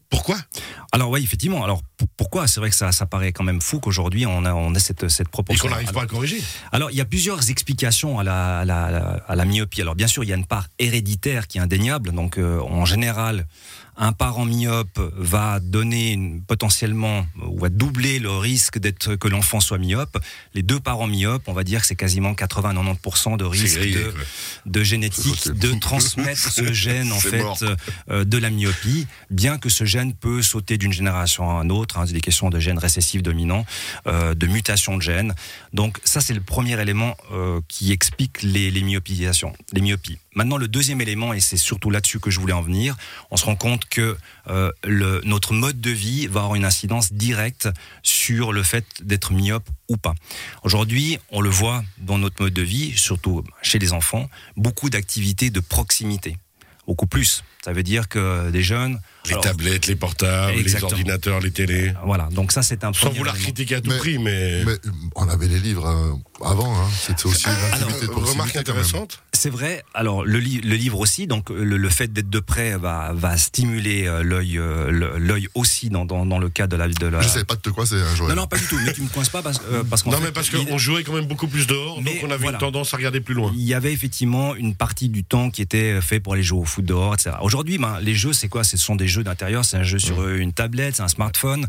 Pourquoi? 0.10 0.38
Alors 0.94 1.10
oui, 1.10 1.22
effectivement. 1.22 1.66
Alors 1.66 1.82
pourquoi? 2.16 2.48
C'est 2.48 2.62
vrai 2.62 2.70
que 2.70 2.76
ça, 2.78 2.94
ça 2.94 3.06
paraît 3.06 3.34
quand 3.34 3.44
même 3.44 3.60
fou 3.62 3.82
qu'aujourd'hui 3.82 4.26
on 4.26 4.46
a, 4.46 4.54
on 4.54 4.74
a 4.74 4.80
cette, 4.80 5.10
cette 5.10 5.28
Et 5.28 5.30
proportion. 5.30 5.66
qu'on 5.66 5.70
n'arrive 5.72 5.92
pas 5.92 6.04
à 6.04 6.06
corriger 6.08 6.42
Alors, 6.72 6.90
il 6.92 6.98
y 6.98 7.02
a 7.02 7.06
plusieurs 7.06 7.50
explications 7.50 8.18
à 8.18 8.24
la, 8.24 8.60
à 8.60 8.66
la, 8.66 8.86
à 8.86 8.92
la- 8.92 9.24
à 9.28 9.36
la 9.36 9.44
myopie. 9.46 9.82
Alors, 9.82 9.96
bien 9.96 10.08
sûr, 10.08 10.24
il 10.24 10.30
y 10.30 10.34
a 10.34 10.38
une 10.38 10.46
part 10.46 10.68
héréditaire 10.80 11.48
qui 11.48 11.58
est 11.58 11.62
indéniable. 11.62 12.12
Donc, 12.14 12.38
euh, 12.38 12.62
en 12.62 12.86
général, 12.86 13.48
un 13.98 14.12
parent 14.14 14.46
myope 14.46 15.00
va 15.18 15.60
donner 15.60 16.12
une- 16.14 16.42
potentiellement 16.44 17.26
ou 17.44 17.60
va 17.60 17.70
doubler 17.70 18.20
le 18.20 18.30
risque 18.32 18.78
d'être 18.78 19.16
que 19.16 19.28
l'enfant 19.28 19.60
soit 19.60 19.78
myope. 19.80 20.18
Les 20.54 20.62
deux 20.64 20.80
parents 20.80 21.08
myopes, 21.08 21.44
on 21.48 21.54
va 21.54 21.64
dire 21.64 21.82
que 21.82 21.88
c'est 21.88 21.96
quasiment 21.96 22.34
80-90% 22.34 23.38
de 23.38 23.44
risque 23.46 23.78
grillé, 23.80 24.06
de, 24.66 24.84
génétique 24.84 25.50
de 25.50 25.74
transmettre 25.80 26.52
ce 26.52 26.72
gène 26.86 27.12
en 27.12 27.20
fait 27.20 27.42
mort. 27.42 27.58
euh, 28.10 28.24
de 28.24 28.38
la 28.38 28.50
myopie, 28.50 29.08
bien 29.32 29.58
que 29.58 29.70
ce 29.70 29.84
gène 29.86 30.14
peut 30.14 30.42
sauter 30.42 30.78
d'une 30.78 30.94
génération 30.94 31.58
à 31.60 31.64
une 31.64 31.72
autre. 31.72 31.98
Hein, 31.98 32.06
c'est 32.06 32.14
des 32.14 32.22
questions 32.22 32.50
de 32.50 32.60
gènes 32.60 32.78
récessifs 32.80 33.24
dominants, 33.24 33.66
euh, 34.08 34.36
de 34.36 34.48
mutation 34.48 34.96
de 34.98 35.02
gènes. 35.02 35.34
Donc 35.74 35.98
ça, 36.04 36.22
c'est 36.22 36.34
le 36.34 36.42
premier 36.42 36.80
élément 36.80 37.16
euh, 37.32 37.62
qui 37.68 37.92
explique 37.92 38.42
les, 38.44 38.70
les 38.72 38.82
myopisations, 38.82 39.54
les 39.74 39.82
myopies. 39.82 40.18
Maintenant, 40.38 40.58
le 40.58 40.68
deuxième 40.68 41.02
élément, 41.02 41.34
et 41.34 41.40
c'est 41.40 41.58
surtout 41.58 41.90
là-dessus 41.90 42.20
que 42.20 42.30
je 42.30 42.40
voulais 42.40 42.54
en 42.54 42.62
venir, 42.62 42.96
on 43.32 43.38
se 43.38 43.46
rend 43.46 43.56
compte 43.56 43.86
que 43.86 44.16
euh, 44.50 44.72
notre 45.24 45.56
mode 45.56 45.82
de 45.82 45.90
vie 45.90 46.28
va 46.28 46.42
avoir 46.42 46.54
une 46.54 46.64
incidence 46.64 47.12
directe 47.12 47.68
sur 48.04 48.54
le 48.54 48.62
fait 48.62 48.86
d'être 49.02 49.34
myope 49.34 49.68
ou 49.90 49.98
pas. 49.98 50.14
Aujourd'hui, 50.62 51.18
on 51.32 51.42
le 51.42 51.50
voit 51.50 51.84
dans 51.98 52.20
notre 52.20 52.40
mode 52.40 52.54
de 52.54 52.62
vie, 52.62 52.96
surtout 52.96 53.44
chez 53.64 53.80
les 53.80 53.94
enfants, 53.94 54.30
beaucoup 54.56 54.92
d'activités 54.92 55.50
de 55.50 55.60
proximité. 55.60 56.38
Beaucoup 56.86 57.08
plus. 57.08 57.44
Ça 57.66 57.74
veut 57.74 57.82
dire 57.82 58.08
que 58.08 58.52
des 58.52 58.62
jeunes. 58.62 59.02
Les 59.28 59.34
alors, 59.34 59.44
tablettes, 59.44 59.88
les 59.88 59.96
portables, 59.96 60.58
Exactement. 60.58 60.90
les 60.90 60.94
ordinateurs, 60.94 61.40
les 61.42 61.52
télés. 61.52 61.94
Voilà, 62.06 62.30
donc 62.32 62.52
ça 62.52 62.64
c'est 62.64 62.84
un 62.84 62.94
Sans 62.94 63.10
vouloir 63.10 63.36
élément. 63.36 63.44
critiquer 63.46 63.76
à 63.76 63.82
tout 63.82 63.90
Mais- 63.92 63.98
prix, 63.98 64.18
mais. 64.20 64.64
Mais 64.66 64.72
euh, 64.72 64.78
on 65.16 65.28
avait 65.30 65.48
les 65.48 65.60
livres 65.60 65.86
euh, 65.88 66.46
avant, 66.46 66.74
hein. 66.76 66.88
c'était 67.06 67.26
aussi 67.26 67.46
une 67.46 67.52
Alors, 67.74 67.90
de 68.02 68.30
remarque 68.32 68.56
intéressante. 68.56 69.20
C'est 69.34 69.50
vrai. 69.50 69.84
Alors 69.94 70.26
le, 70.26 70.40
li- 70.40 70.62
le 70.62 70.76
livre 70.76 71.00
aussi, 71.00 71.28
donc 71.28 71.50
le, 71.50 71.78
le 71.78 71.90
fait 71.90 72.12
d'être 72.12 72.30
de 72.30 72.40
près 72.40 72.78
va, 72.78 73.12
va 73.14 73.38
stimuler 73.38 74.08
euh, 74.08 74.24
l'œil, 74.24 74.58
euh, 74.58 75.40
aussi 75.56 75.90
dans, 75.90 76.06
dans, 76.06 76.26
dans 76.26 76.40
le 76.40 76.50
cas 76.50 76.68
de 76.68 76.76
la 76.76 76.88
de 76.88 77.06
la. 77.08 77.22
Je 77.22 77.28
savais 77.28 77.44
pas 77.46 77.56
de 77.56 77.70
quoi 77.70 77.86
c'est 77.86 78.02
un 78.02 78.16
Joël. 78.16 78.30
Non 78.36 78.42
non 78.44 78.48
pas 78.48 78.58
du 78.58 78.66
tout. 78.66 78.78
Mais 78.86 78.94
tu 78.94 79.02
me 79.02 79.10
coinces 79.10 79.30
pas 79.30 79.42
parce, 79.42 79.62
euh, 79.72 79.84
parce 79.84 80.04
qu'en 80.04 80.12
Non, 80.12 80.18
fait, 80.18 80.26
mais 80.26 80.32
parce 80.32 80.50
il- 80.52 80.66
qu'on 80.66 80.78
jouait 80.78 81.04
quand 81.04 81.14
même 81.14 81.26
beaucoup 81.28 81.48
plus 81.48 81.68
dehors, 81.68 82.02
Mais 82.02 82.14
donc 82.16 82.24
on 82.24 82.32
avait 82.32 82.38
voilà. 82.44 82.58
une 82.58 82.60
tendance 82.60 82.94
à 82.94 82.98
regarder 82.98 83.20
plus 83.22 83.36
loin. 83.36 83.52
Il 83.56 83.64
y 83.64 83.74
avait 83.74 83.92
effectivement 83.94 84.56
une 84.56 84.74
partie 84.76 85.10
du 85.10 85.24
temps 85.24 85.50
qui 85.52 85.62
était 85.62 86.02
fait 86.02 86.20
pour 86.20 86.34
aller 86.34 86.44
jouer 86.44 86.60
au 86.60 86.66
foot 86.66 86.86
dehors, 86.86 87.14
etc. 87.14 87.32
Aujourd'hui, 87.42 87.78
ben, 87.78 88.00
les 88.02 88.16
jeux, 88.16 88.34
c'est 88.34 88.48
quoi? 88.48 88.64
Ce 88.64 88.78
sont 88.78 88.96
des 88.96 89.08
jeux 89.08 89.17
d'intérieur, 89.24 89.66
c'est 89.66 89.78
un 89.78 89.84
jeu 89.84 90.00
sur 90.00 90.28
une 90.28 90.54
tablette, 90.54 90.96
c'est 90.98 91.02
un 91.04 91.08
smartphone. 91.08 91.66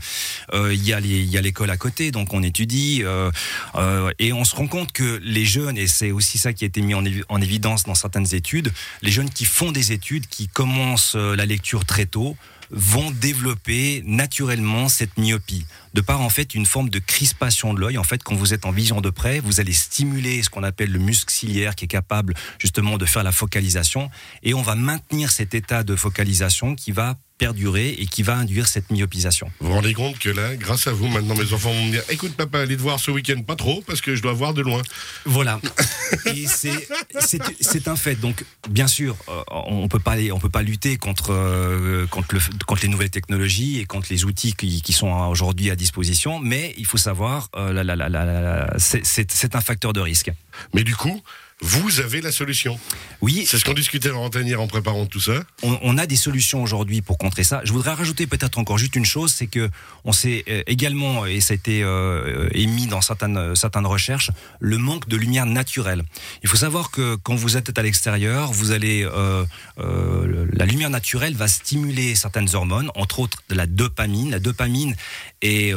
Euh, 0.52 0.72
Il 0.74 0.82
y 0.84 0.92
a 0.92 1.40
l'école 1.40 1.70
à 1.70 1.76
côté, 1.76 2.10
donc 2.10 2.32
on 2.34 2.42
étudie. 2.42 3.02
euh, 3.04 3.30
euh, 3.74 4.10
et 4.18 4.32
on 4.32 4.44
se 4.44 4.54
rend 4.56 4.66
compte 4.66 4.92
que 4.92 5.20
les 5.22 5.44
jeunes, 5.44 5.76
et 5.78 5.86
c'est 5.86 6.10
aussi 6.10 6.38
ça 6.38 6.52
qui 6.52 6.64
a 6.64 6.66
été 6.66 6.80
mis 6.80 6.94
en, 6.94 7.02
évi- 7.04 7.22
en 7.28 7.40
évidence 7.40 7.84
dans 7.84 7.94
certaines 7.94 8.34
études, 8.34 8.72
les 9.02 9.10
jeunes 9.10 9.30
qui 9.30 9.44
font 9.44 9.72
des 9.72 9.92
études, 9.92 10.26
qui 10.26 10.48
commencent 10.48 11.14
la 11.14 11.46
lecture 11.46 11.84
très 11.84 12.06
tôt, 12.06 12.36
vont 12.70 13.10
développer 13.10 14.02
naturellement 14.06 14.88
cette 14.88 15.16
myopie. 15.18 15.64
De 15.94 16.00
par 16.02 16.20
en 16.20 16.28
fait 16.28 16.54
une 16.54 16.66
forme 16.66 16.90
de 16.90 16.98
crispation 16.98 17.72
de 17.74 17.80
l'œil. 17.80 17.98
En 17.98 18.04
fait, 18.04 18.22
quand 18.22 18.34
vous 18.34 18.52
êtes 18.54 18.66
en 18.66 18.70
vision 18.70 19.00
de 19.00 19.10
près, 19.10 19.40
vous 19.40 19.58
allez 19.58 19.72
stimuler 19.72 20.42
ce 20.42 20.50
qu'on 20.50 20.62
appelle 20.62 20.90
le 20.92 20.98
muscle 20.98 21.32
ciliaire 21.32 21.74
qui 21.74 21.86
est 21.86 21.88
capable 21.88 22.34
justement 22.58 22.98
de 22.98 23.06
faire 23.06 23.22
la 23.24 23.32
focalisation. 23.32 24.10
Et 24.42 24.54
on 24.54 24.62
va 24.62 24.74
maintenir 24.74 25.30
cet 25.30 25.54
état 25.54 25.82
de 25.82 25.96
focalisation 25.96 26.74
qui 26.74 26.92
va 26.92 27.16
perdurer 27.38 27.90
et 27.90 28.06
qui 28.06 28.24
va 28.24 28.34
induire 28.36 28.66
cette 28.66 28.90
myopisation. 28.90 29.50
Vous 29.60 29.68
vous 29.68 29.74
rendez 29.74 29.94
compte 29.94 30.18
que 30.18 30.28
là, 30.28 30.56
grâce 30.56 30.88
à 30.88 30.92
vous, 30.92 31.06
maintenant 31.06 31.36
mes 31.36 31.52
enfants 31.52 31.70
vont 31.70 31.84
me 31.86 31.92
dire 31.92 32.02
Écoute, 32.10 32.34
papa, 32.34 32.60
allez 32.60 32.76
te 32.76 32.82
voir 32.82 32.98
ce 32.98 33.12
week-end, 33.12 33.40
pas 33.42 33.54
trop, 33.54 33.80
parce 33.86 34.00
que 34.00 34.16
je 34.16 34.22
dois 34.22 34.32
voir 34.32 34.54
de 34.54 34.60
loin. 34.62 34.82
Voilà. 35.24 35.60
Et 36.34 36.46
c'est 36.48 37.88
un 37.88 37.96
fait. 37.96 38.16
Donc 38.16 38.44
bien 38.68 38.88
sûr, 38.88 39.16
euh, 39.28 39.40
on 39.48 39.86
peut 39.88 40.00
pas 40.00 40.12
aller- 40.12 40.32
on 40.32 40.40
peut 40.40 40.48
pas 40.50 40.62
lutter 40.62 40.96
contre 40.96 41.32
euh, 41.32 42.06
contre 42.08 42.34
le 42.34 42.40
contre 42.64 42.82
les 42.82 42.88
nouvelles 42.88 43.10
technologies 43.10 43.78
et 43.78 43.84
contre 43.84 44.08
les 44.10 44.24
outils 44.24 44.54
qui, 44.54 44.92
sont 44.92 45.10
aujourd'hui 45.10 45.70
à 45.70 45.76
disposition. 45.76 46.38
Mais 46.40 46.74
il 46.78 46.86
faut 46.86 46.96
savoir, 46.96 47.48
euh, 47.56 48.66
c'est 48.78 49.54
un 49.54 49.60
facteur 49.60 49.92
de 49.92 50.00
risque. 50.00 50.30
Mais 50.74 50.84
du 50.84 50.94
coup, 50.94 51.22
vous 51.60 51.98
avez 52.00 52.20
la 52.20 52.30
solution. 52.30 52.78
Oui, 53.20 53.44
C'est 53.48 53.58
ce 53.58 53.64
qu'on 53.64 53.74
discutait 53.74 54.10
en 54.10 54.24
antenne 54.24 54.46
hier 54.46 54.60
en 54.60 54.68
préparant 54.68 55.06
tout 55.06 55.20
ça. 55.20 55.42
on, 55.62 55.76
on 55.82 55.98
a 55.98 56.06
des 56.06 56.16
solutions 56.16 56.62
aujourd'hui 56.62 57.02
pour 57.02 57.18
contrer 57.18 57.42
ça. 57.42 57.60
Je 57.64 57.72
voudrais 57.72 57.92
rajouter 57.94 58.26
peut-être 58.28 58.58
encore 58.58 58.78
juste 58.78 58.94
une 58.94 59.04
chose, 59.04 59.32
c'est 59.32 59.48
que 59.48 59.68
on 60.04 60.12
sait 60.12 60.44
euh, 60.48 60.62
également, 60.66 61.26
et 61.26 61.40
ça 61.40 61.54
a 61.54 61.56
été 61.56 61.82
euh, 61.82 62.48
émis 62.52 62.86
dans 62.86 63.00
certaines, 63.00 63.56
certaines 63.56 63.86
recherches, 63.86 64.30
le 64.60 64.78
manque 64.78 65.08
de 65.08 65.16
lumière 65.16 65.46
naturelle. 65.46 66.04
Il 66.42 66.48
faut 66.48 66.56
savoir 66.56 66.92
que 66.92 67.16
quand 67.16 67.34
vous 67.34 67.56
êtes 67.56 67.76
à 67.76 67.82
l'extérieur, 67.82 68.52
vous 68.52 68.70
allez, 68.70 69.04
euh, 69.04 69.44
euh, 69.78 70.46
la 70.52 70.64
lumière 70.64 70.90
naturelle 70.90 71.34
va 71.34 71.48
stimuler 71.48 72.14
certaines 72.14 72.54
hormones, 72.54 72.90
entre 72.94 73.18
autres 73.20 73.42
la 73.50 73.66
dopamine. 73.66 74.30
La 74.30 74.38
dopamine 74.38 74.94
est 75.42 75.72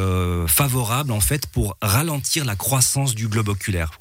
favorable 0.47 1.11
en 1.11 1.19
fait 1.19 1.47
pour 1.47 1.77
ralentir 1.81 2.45
la 2.45 2.55
croissance 2.55 3.15
du 3.15 3.27
globe 3.27 3.49
oculaire. 3.49 3.91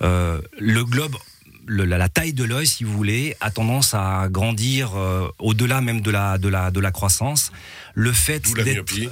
Le 0.00 0.82
globe 0.84 1.13
le- 1.66 1.84
la, 1.84 1.98
la 1.98 2.08
taille 2.08 2.32
de 2.32 2.44
l'œil, 2.44 2.66
si 2.66 2.84
vous 2.84 2.92
voulez, 2.92 3.36
a 3.40 3.50
tendance 3.50 3.94
à 3.94 4.28
grandir 4.30 4.92
euh, 4.96 5.28
au-delà 5.38 5.80
même 5.80 6.00
de 6.00 6.10
la, 6.10 6.38
de 6.38 6.48
la, 6.48 6.70
de 6.70 6.80
la 6.80 6.90
croissance. 6.90 7.52
Le 7.96 8.12
fait 8.12 8.42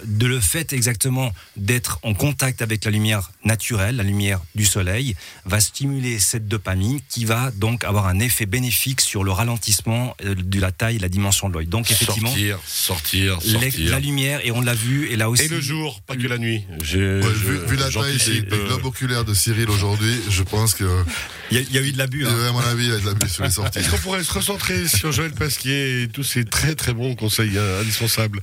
de 0.05 0.27
le 0.27 0.41
fait 0.41 0.73
exactement 0.73 1.33
d'être 1.57 2.01
en 2.03 2.15
contact 2.15 2.63
avec 2.63 2.85
la 2.85 2.91
lumière 2.91 3.31
naturelle, 3.45 3.95
la 3.97 4.03
lumière 4.03 4.41
du 4.57 4.65
soleil, 4.65 5.15
va 5.45 5.61
stimuler 5.61 6.19
cette 6.19 6.49
dopamine 6.49 6.99
qui 7.09 7.25
va 7.25 7.53
donc 7.53 7.85
avoir 7.85 8.07
un 8.09 8.19
effet 8.19 8.45
bénéfique 8.45 9.01
sur 9.01 9.23
le 9.23 9.31
ralentissement 9.31 10.17
euh, 10.25 10.35
de 10.35 10.61
la 10.61 10.73
taille 10.73 10.97
et 10.97 10.99
la 10.99 11.09
dimension 11.09 11.49
de 11.49 11.55
l'œil. 11.55 11.67
Donc 11.67 11.91
effectivement, 11.93 12.29
Sortir, 12.31 12.59
sortir, 12.67 13.39
les- 13.45 13.53
sortir. 13.53 13.91
la 13.93 14.01
lumière, 14.01 14.41
et 14.45 14.51
on 14.51 14.61
l'a 14.61 14.75
vu, 14.75 15.09
et 15.11 15.17
là 15.17 15.31
aussi. 15.31 15.45
Et 15.45 15.49
le 15.49 15.61
jour, 15.61 16.01
pas 16.03 16.17
que 16.17 16.27
la 16.27 16.39
nuit. 16.39 16.65
J'ai- 16.83 17.21
Ouais, 17.21 17.23
je- 17.23 17.29
vu, 17.47 17.59
vu 17.69 17.77
la 17.77 17.89
taille 17.89 18.17
du 18.17 18.49
euh, 18.53 18.67
globe 18.67 18.85
oculaire 18.85 19.25
de 19.25 19.33
Cyril 19.35 19.71
aujourd'hui, 19.71 20.15
je 20.29 20.43
pense 20.43 20.75
que, 20.75 20.85
il 21.53 21.61
y, 21.71 21.73
y 21.75 21.79
a 21.79 21.83
eu 21.83 21.93
de 21.93 21.99
l'abus. 21.99 22.27
hein. 22.27 22.31
Euh, 22.43 22.49
à 22.49 22.53
mon 22.53 22.59
avis, 22.61 22.85
il 22.87 22.91
y 22.91 22.95
a 22.95 22.99
de 22.99 23.07
l'abus 23.07 23.29
sur 23.29 23.45
les 23.45 23.51
sorties. 23.51 23.79
Est-ce 23.79 23.91
qu'on 23.91 23.99
pourrait 23.99 24.23
se 24.25 24.33
recentrer 24.33 24.87
sur 24.89 25.13
Joël 25.13 25.33
Pasquier 25.33 26.03
et 26.03 26.09
tous 26.09 26.23
ces 26.25 26.45
très 26.45 26.75
très 26.75 26.93
bons 26.93 27.15
conseils 27.15 27.57
euh, 27.57 27.81
indispensables? 27.81 28.41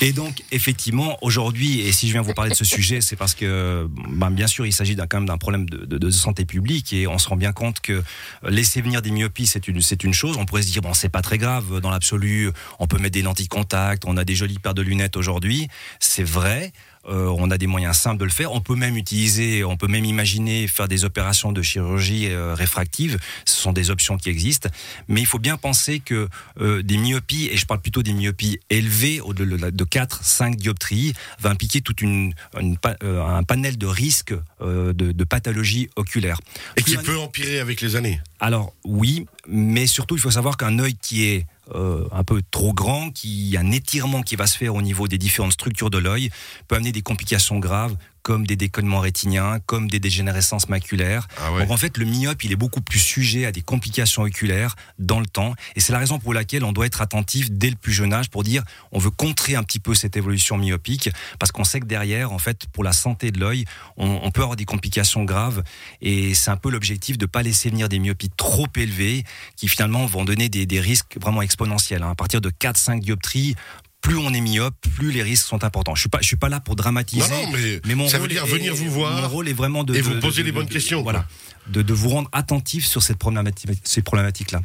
Et 0.00 0.12
donc, 0.12 0.42
effectivement, 0.50 1.18
aujourd'hui, 1.22 1.80
et 1.80 1.92
si 1.92 2.06
je 2.08 2.12
viens 2.12 2.22
vous 2.22 2.34
parler 2.34 2.50
de 2.50 2.56
ce 2.56 2.64
sujet, 2.64 3.00
c'est 3.00 3.16
parce 3.16 3.34
que, 3.34 3.86
ben, 4.10 4.30
bien 4.30 4.46
sûr, 4.46 4.66
il 4.66 4.72
s'agit 4.72 4.96
quand 4.96 5.18
même 5.18 5.26
d'un 5.26 5.38
problème 5.38 5.68
de, 5.68 5.84
de- 5.84 5.98
de 5.98 6.10
santé 6.10 6.44
publique 6.44 6.92
et 6.92 7.06
on 7.06 7.18
se 7.18 7.28
rend 7.28 7.36
bien 7.36 7.52
compte 7.52 7.80
que 7.80 7.92
euh, 7.92 8.02
laisser 8.50 8.80
venir 8.80 9.02
des 9.02 9.10
myopies, 9.10 9.46
c'est 9.46 9.68
une, 9.68 9.80
c'est 9.82 10.02
une 10.04 10.14
chose. 10.14 10.36
On 10.38 10.46
pourrait 10.46 10.62
se 10.62 10.70
dire, 10.72 10.82
bon, 10.82 10.94
c'est 10.94 11.08
pas 11.08 11.22
très 11.22 11.38
grave, 11.38 11.80
dans 11.80 11.90
l'absolu, 11.90 12.50
on 12.78 12.86
peut 12.86 12.98
mettre 12.98 13.14
des 13.14 13.22
lentilles 13.22 13.46
de 13.46 13.50
contact, 13.50 14.04
on 14.06 14.16
a 14.16 14.24
des 14.24 14.34
jolies 14.34 14.58
paires 14.58 14.74
de 14.74 14.82
lunettes 14.82 15.16
aujourd'hui. 15.16 15.68
C'est 16.00 16.24
vrai. 16.24 16.72
Euh, 17.08 17.34
on 17.36 17.50
a 17.50 17.58
des 17.58 17.66
moyens 17.66 17.96
simples 17.96 18.18
de 18.18 18.24
le 18.24 18.30
faire. 18.30 18.52
On 18.52 18.60
peut 18.60 18.76
même 18.76 18.96
utiliser, 18.96 19.64
on 19.64 19.76
peut 19.76 19.88
même 19.88 20.04
imaginer 20.04 20.68
faire 20.68 20.88
des 20.88 21.04
opérations 21.04 21.52
de 21.52 21.62
chirurgie 21.62 22.28
euh, 22.28 22.54
réfractive. 22.54 23.18
Ce 23.44 23.60
sont 23.60 23.72
des 23.72 23.90
options 23.90 24.16
qui 24.16 24.30
existent. 24.30 24.68
Mais 25.08 25.20
il 25.20 25.26
faut 25.26 25.38
bien 25.38 25.56
penser 25.56 26.00
que 26.00 26.28
euh, 26.60 26.82
des 26.82 26.96
myopies, 26.96 27.48
et 27.50 27.56
je 27.56 27.66
parle 27.66 27.80
plutôt 27.80 28.02
des 28.02 28.12
myopies 28.12 28.60
élevées 28.70 29.20
au-delà 29.20 29.70
de 29.70 29.84
4, 29.84 30.24
5 30.24 30.56
dioptries, 30.56 31.14
va 31.40 31.50
impliquer 31.50 31.80
toute 31.80 32.00
une, 32.00 32.34
un 32.54 33.42
panel 33.42 33.78
de 33.78 33.86
risques 33.86 34.34
de, 34.60 34.92
de 34.92 35.24
pathologies 35.24 35.90
oculaires. 35.96 36.40
Et 36.76 36.82
qui 36.82 36.96
peut 36.96 37.18
empirer 37.18 37.60
avec 37.60 37.80
les 37.80 37.96
années. 37.96 38.20
alors 38.40 38.72
oui, 38.84 39.26
mais 39.48 39.86
surtout 39.86 40.16
il 40.16 40.20
faut 40.20 40.30
savoir 40.30 40.56
qu'un 40.56 40.78
œil 40.78 40.94
qui 40.94 41.24
est 41.24 41.46
euh, 41.74 42.06
un 42.12 42.24
peu 42.24 42.42
trop 42.50 42.72
grand, 42.72 43.10
qui 43.10 43.56
un 43.58 43.70
étirement 43.70 44.22
qui 44.22 44.36
va 44.36 44.46
se 44.46 44.56
faire 44.56 44.74
au 44.74 44.82
niveau 44.82 45.08
des 45.08 45.18
différentes 45.18 45.52
structures 45.52 45.90
de 45.90 45.98
l'œil, 45.98 46.30
peut 46.68 46.76
amener 46.76 46.92
des 46.92 47.02
complications 47.02 47.58
graves 47.58 47.96
comme 48.22 48.46
des 48.46 48.56
décollements 48.56 49.00
rétiniens, 49.00 49.58
comme 49.66 49.88
des 49.88 49.98
dégénérescences 50.00 50.68
maculaires. 50.68 51.26
Ah 51.38 51.52
ouais. 51.52 51.62
Donc 51.62 51.70
en 51.70 51.76
fait, 51.76 51.98
le 51.98 52.04
myope, 52.04 52.42
il 52.44 52.52
est 52.52 52.56
beaucoup 52.56 52.80
plus 52.80 52.98
sujet 52.98 53.46
à 53.46 53.52
des 53.52 53.62
complications 53.62 54.22
oculaires 54.22 54.74
dans 54.98 55.20
le 55.20 55.26
temps, 55.26 55.54
et 55.76 55.80
c'est 55.80 55.92
la 55.92 55.98
raison 55.98 56.18
pour 56.18 56.32
laquelle 56.34 56.64
on 56.64 56.72
doit 56.72 56.86
être 56.86 57.00
attentif 57.02 57.50
dès 57.50 57.70
le 57.70 57.76
plus 57.76 57.92
jeune 57.92 58.12
âge 58.12 58.30
pour 58.30 58.42
dire 58.44 58.62
on 58.92 58.98
veut 58.98 59.10
contrer 59.10 59.54
un 59.56 59.62
petit 59.62 59.80
peu 59.80 59.94
cette 59.94 60.16
évolution 60.16 60.56
myopique, 60.56 61.10
parce 61.38 61.52
qu'on 61.52 61.64
sait 61.64 61.80
que 61.80 61.86
derrière, 61.86 62.32
en 62.32 62.38
fait, 62.38 62.66
pour 62.72 62.84
la 62.84 62.92
santé 62.92 63.30
de 63.30 63.40
l'œil, 63.40 63.64
on, 63.96 64.20
on 64.22 64.30
peut 64.30 64.42
avoir 64.42 64.56
des 64.56 64.64
complications 64.64 65.24
graves, 65.24 65.62
et 66.00 66.34
c'est 66.34 66.50
un 66.50 66.56
peu 66.56 66.70
l'objectif 66.70 67.18
de 67.18 67.26
pas 67.26 67.42
laisser 67.42 67.70
venir 67.70 67.88
des 67.88 67.98
myopies 67.98 68.30
trop 68.36 68.66
élevées, 68.76 69.24
qui 69.56 69.68
finalement 69.68 70.06
vont 70.06 70.24
donner 70.24 70.48
des, 70.48 70.66
des 70.66 70.80
risques 70.80 71.18
vraiment 71.20 71.42
exponentiels. 71.42 72.02
hein. 72.02 72.10
À 72.10 72.14
partir 72.14 72.40
de 72.40 72.50
4-5 72.50 73.00
dioptries, 73.00 73.56
plus 74.02 74.16
on 74.18 74.34
est 74.34 74.40
myope, 74.40 74.74
plus 74.96 75.10
les 75.12 75.22
risques 75.22 75.46
sont 75.46 75.64
importants. 75.64 75.94
Je 75.94 76.00
suis 76.00 76.08
pas, 76.10 76.18
je 76.20 76.26
suis 76.26 76.36
pas 76.36 76.48
là 76.50 76.60
pour 76.60 76.76
dramatiser. 76.76 77.22
Non, 77.30 77.46
non, 77.46 77.52
mais, 77.86 77.94
mon 77.94 78.08
ça 78.08 78.16
veut 78.18 78.22
rôle 78.24 78.28
dire 78.30 78.44
est- 78.44 78.48
venir 78.50 78.74
vous 78.74 78.90
voir 78.90 79.22
Mon 79.22 79.28
rôle 79.28 79.48
est 79.48 79.52
vraiment 79.54 79.84
de 79.84 79.94
et 79.94 79.98
de- 79.98 80.02
vous 80.02 80.14
de- 80.14 80.20
poser 80.20 80.42
de- 80.42 80.46
les 80.46 80.52
bonnes 80.52 80.66
de- 80.66 80.72
questions, 80.72 81.02
Voilà, 81.02 81.26
de, 81.68 81.80
de 81.82 81.94
vous 81.94 82.08
rendre 82.10 82.28
attentif 82.32 82.84
sur 82.84 83.02
cette 83.02 83.16
problématique, 83.18 83.70
ces 83.84 84.02
problématiques-là. 84.02 84.60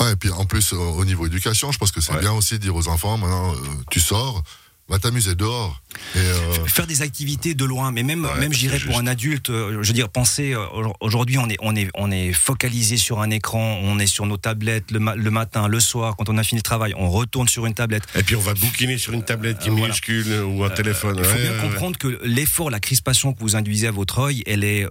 Ouais, 0.00 0.12
et 0.12 0.16
puis 0.16 0.30
en 0.30 0.44
plus, 0.44 0.72
euh, 0.72 0.76
au 0.76 1.04
niveau 1.04 1.26
éducation, 1.26 1.70
je 1.72 1.78
pense 1.78 1.92
que 1.92 2.00
c'est 2.00 2.12
Ouais. 2.12 2.20
bien 2.20 2.32
aussi 2.32 2.54
de 2.54 2.58
dire 2.58 2.74
aux 2.74 2.88
enfants, 2.88 3.16
maintenant, 3.16 3.52
euh, 3.52 3.56
tu 3.90 4.00
sors, 4.00 4.42
va 4.90 4.98
t'amuser 4.98 5.34
dehors. 5.34 5.80
Et, 6.14 6.18
euh, 6.18 6.64
Faire 6.66 6.86
des 6.86 7.02
activités 7.02 7.54
de 7.54 7.64
loin, 7.64 7.92
mais 7.92 8.02
même, 8.02 8.24
Ouais, 8.24 8.38
même 8.40 8.52
j'irais 8.52 8.78
pour 8.78 8.98
un 8.98 9.06
adulte, 9.06 9.50
euh, 9.50 9.78
je 9.82 9.88
veux 9.88 9.94
dire, 9.94 10.08
penser, 10.08 10.52
euh, 10.54 10.64
aujourd'hui 11.00 11.38
on 11.38 11.48
est, 11.48 11.56
on, 11.60 11.74
est, 11.76 11.88
on 11.94 12.10
est 12.10 12.32
focalisé 12.32 12.96
sur 12.96 13.20
un 13.20 13.30
écran, 13.30 13.78
on 13.82 13.98
est 13.98 14.06
sur 14.06 14.26
nos 14.26 14.36
tablettes 14.36 14.90
le, 14.90 14.98
ma- 14.98 15.14
le 15.14 15.30
matin, 15.30 15.68
le 15.68 15.80
soir, 15.80 16.16
quand 16.16 16.28
on 16.28 16.36
a 16.38 16.42
fini 16.42 16.58
le 16.58 16.62
travail, 16.62 16.92
on 16.96 17.08
retourne 17.10 17.48
sur 17.48 17.66
une 17.66 17.74
tablette. 17.74 18.02
Et 18.16 18.22
puis 18.22 18.34
on 18.36 18.40
va 18.40 18.54
bouquiner 18.54 18.98
sur 18.98 19.12
une 19.12 19.22
tablette 19.24 19.58
qui 19.60 19.68
est 19.68 19.70
voilà. 19.70 19.86
minuscule 19.86 20.42
ou 20.44 20.64
un 20.64 20.70
téléphone. 20.70 21.16
Il 21.18 21.24
faut 21.24 21.34
Ouais, 21.36 21.42
bien 21.42 21.50
ouais, 21.52 21.56
ouais. 21.58 21.68
comprendre 21.70 21.96
que 21.98 22.18
l'effort, 22.24 22.70
la 22.70 22.80
crispation 22.80 23.32
que 23.32 23.40
vous 23.40 23.56
induisez 23.56 23.86
à 23.86 23.92
votre 23.92 24.18
œil, 24.18 24.42
elle 24.46 24.64
est 24.64 24.86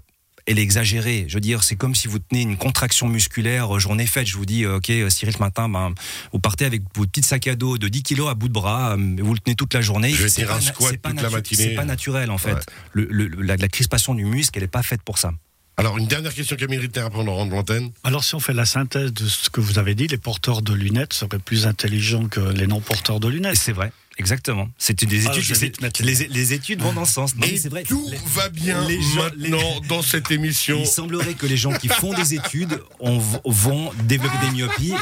elle 0.50 0.60
est 0.60 0.64
exagérée. 0.64 1.26
Je 1.28 1.36
veux 1.36 1.40
dire, 1.42 1.64
c'est 1.64 1.76
comme 1.76 1.94
si 1.96 2.08
vous 2.08 2.20
tenez 2.20 2.42
une 2.42 2.58
contraction 2.58 3.08
musculaire, 3.08 3.76
euh, 3.76 3.80
journée 3.80 4.08
faite. 4.08 4.28
Je 4.28 4.36
vous 4.36 4.46
dis, 4.46 4.66
euh, 4.66 4.78
ok, 4.78 4.90
euh, 4.90 5.10
Cyril, 5.10 5.34
ce 5.36 5.40
matin, 5.40 5.70
ben, 5.70 5.94
vous 6.34 6.40
partez 6.40 6.66
avec 6.66 6.82
votre 6.96 7.12
petit 7.12 7.22
sac 7.22 7.48
à 7.48 7.56
dos 7.56 7.78
de 7.78 7.88
10 7.88 8.04
kilos 8.04 8.30
à 8.30 8.34
bout 8.34 8.48
de 8.48 8.54
bras, 8.54 8.96
vous 8.98 9.34
le 9.34 9.40
tenez 9.40 9.56
toute 9.56 9.74
la 9.74 9.82
journée. 9.82 10.10
Je 10.12 10.24
vais 10.24 10.30
C'est 10.30 10.46
pas 10.46 10.60
natu- 10.60 11.32
matinée. 11.32 11.64
C'est 11.64 11.76
pas 11.76 11.86
naturel, 11.86 12.32
en 12.32 12.38
fait. 12.38 12.54
Ouais. 12.54 12.60
Le, 12.94 13.06
le- 13.10 13.28
la, 13.42 13.58
la 13.58 13.68
crispation 13.68 14.16
du 14.16 14.26
muscle, 14.26 14.52
elle 14.58 14.64
n'est 14.64 14.68
pas 14.68 14.84
faite 14.84 15.02
pour 15.04 15.18
ça. 15.20 15.32
Alors 15.78 15.98
une 15.98 16.08
dernière 16.08 16.34
question 16.34 16.58
Camille 16.58 16.80
Ritter 16.80 17.00
après 17.00 17.20
on 17.20 17.34
rendre 17.34 17.54
l'antenne. 17.56 17.92
Alors, 18.04 18.26
si 18.26 18.36
on 18.36 18.42
fait 18.42 18.52
la 18.52 18.66
synthèse 18.66 19.14
de 19.14 19.26
ce 19.28 19.50
que 19.50 19.62
vous 19.62 19.80
avez 19.80 19.96
dit, 19.96 20.08
les 20.08 20.18
porteurs 20.18 20.62
de 20.62 20.74
lunettes 20.74 21.14
seraient 21.14 21.40
plus 21.40 21.68
intelligents 21.68 22.28
que 22.28 22.42
les 22.42 22.68
non-porteurs 22.68 23.22
de 23.22 23.30
lunettes. 23.30 23.56
C'est 23.56 23.72
vrai. 23.72 23.94
Exactement. 24.20 24.70
C'est 24.78 25.04
des 25.06 25.28
Ah, 25.28 25.32
études. 25.36 25.74
les- 26.02 26.28
les, 26.28 26.54
études 26.54 26.82
vont 26.82 26.92
dans 26.94 27.06
ce 27.06 27.14
sens. 27.14 27.36
Non, 27.36 27.48
Et 27.48 27.58
vrai. 27.70 27.84
tout 27.84 28.06
Les- 28.12 28.18
va 28.26 28.50
bien 28.50 28.86
les 28.88 29.02
gens- 29.02 29.24
maintenant 29.24 29.80
dans 29.90 30.02
cette 30.02 30.30
émission. 30.30 30.78
Il 30.82 30.86
semblerait 30.88 31.34
que 31.34 31.46
les 31.48 31.56
gens 31.58 31.72
qui 31.72 31.88
font 31.88 32.14
des 32.14 32.34
études 32.34 32.82
on 33.00 33.18
vont 33.46 33.92
développer 34.04 34.36
des 34.46 34.52
myopies 34.52 34.94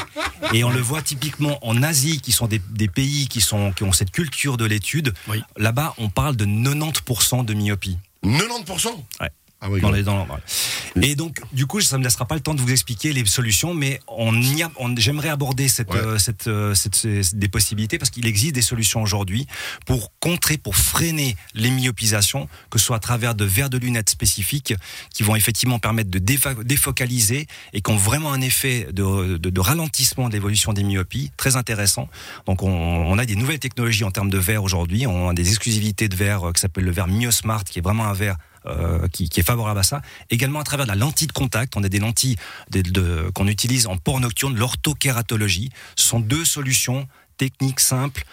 et 0.54 0.62
on 0.64 0.70
le 0.70 0.80
voit 0.80 1.02
typiquement 1.02 1.58
en 1.66 1.82
Asie, 1.82 2.20
qui 2.20 2.30
sont 2.32 2.46
des, 2.46 2.60
des 2.70 2.88
pays 2.88 3.26
qui, 3.28 3.40
sont, 3.40 3.72
qui 3.72 3.82
ont 3.82 3.92
cette 3.92 4.12
culture 4.12 4.56
de 4.56 4.64
l'étude. 4.64 5.12
Oui. 5.28 5.42
Là-bas, 5.56 5.94
on 5.98 6.08
parle 6.08 6.36
de 6.36 6.44
90% 6.46 7.44
de 7.44 7.54
myopie. 7.54 7.98
90% 8.24 9.04
Ouais. 9.20 9.28
Ah 9.60 9.68
oui, 9.68 9.80
Dans 9.80 9.90
les, 9.90 10.04
dans. 10.04 10.24
Et 11.02 11.16
donc, 11.16 11.40
du 11.52 11.66
coup, 11.66 11.80
ça 11.80 11.96
ne 11.96 12.00
me 12.00 12.04
laissera 12.04 12.26
pas 12.26 12.36
le 12.36 12.40
temps 12.40 12.54
de 12.54 12.60
vous 12.60 12.70
expliquer 12.70 13.12
les 13.12 13.24
solutions, 13.26 13.74
mais 13.74 14.00
on 14.06 14.32
on- 14.78 14.94
j'aimerais 14.96 15.30
aborder 15.30 15.66
cette, 15.66 15.90
Ouais. 15.92 15.98
euh, 15.98 16.18
cette, 16.18 16.46
euh, 16.46 16.74
cette- 16.74 16.94
ces- 16.94 17.34
des 17.34 17.48
possibilités 17.48 17.98
parce 17.98 18.10
qu'il 18.10 18.26
existe 18.28 18.54
des 18.54 18.62
solutions 18.62 19.02
aujourd'hui 19.02 19.48
pour 19.84 20.12
contrer, 20.20 20.58
pour 20.58 20.76
freiner 20.76 21.36
les 21.54 21.70
myopisations, 21.72 22.48
que 22.70 22.78
ce 22.78 22.84
soit 22.86 22.96
à 22.96 23.00
travers 23.00 23.34
de 23.34 23.44
verres 23.44 23.68
de 23.68 23.78
lunettes 23.78 24.10
spécifiques 24.10 24.74
qui 25.12 25.24
vont 25.24 25.34
effectivement 25.34 25.80
permettre 25.80 26.10
de 26.10 26.20
défocaliser 26.62 27.46
et 27.72 27.80
qui 27.80 27.90
ont 27.90 27.96
vraiment 27.96 28.32
un 28.32 28.40
effet 28.40 28.86
de, 28.92 29.38
de- 29.38 29.50
de 29.50 29.60
ralentissement 29.60 30.28
de 30.28 30.34
l'évolution 30.34 30.72
des 30.72 30.84
myopies 30.84 31.32
très 31.36 31.56
intéressant. 31.56 32.08
Donc, 32.46 32.62
on, 32.62 32.70
on 32.70 33.18
a 33.18 33.26
des 33.26 33.34
nouvelles 33.34 33.58
technologies 33.58 34.04
en 34.04 34.12
termes 34.12 34.30
de 34.30 34.38
verre 34.38 34.62
aujourd'hui. 34.62 35.06
On 35.08 35.28
a 35.30 35.34
des 35.34 35.48
exclusivités 35.48 36.08
de 36.08 36.14
verre 36.14 36.48
euh, 36.48 36.52
qui 36.52 36.60
s'appelle 36.60 36.84
le 36.84 36.92
verre 36.92 37.08
MyoSmart, 37.08 37.64
qui 37.64 37.80
est 37.80 37.82
vraiment 37.82 38.06
un 38.06 38.12
verre 38.14 38.36
euh, 38.66 39.06
qui, 39.08 39.28
qui 39.28 39.40
est 39.40 39.42
favorable 39.42 39.80
à 39.80 39.82
ça. 39.82 40.02
Également 40.30 40.60
à 40.60 40.64
travers 40.64 40.86
la 40.86 40.94
lentille 40.94 41.26
de 41.28 41.32
contact, 41.32 41.76
on 41.76 41.84
a 41.84 41.88
des 41.88 41.98
lentilles 42.00 42.36
de- 42.70 42.82
de- 42.82 43.30
qu'on 43.34 43.46
utilise 43.48 43.86
en 43.86 43.96
port 43.96 44.20
nocturne, 44.20 44.56
l'orthokératologie. 44.56 45.70
Ce 45.96 46.06
sont 46.08 46.20
deux 46.20 46.44
solutions 46.44 47.06
techniques 47.36 47.80
simples 47.80 48.24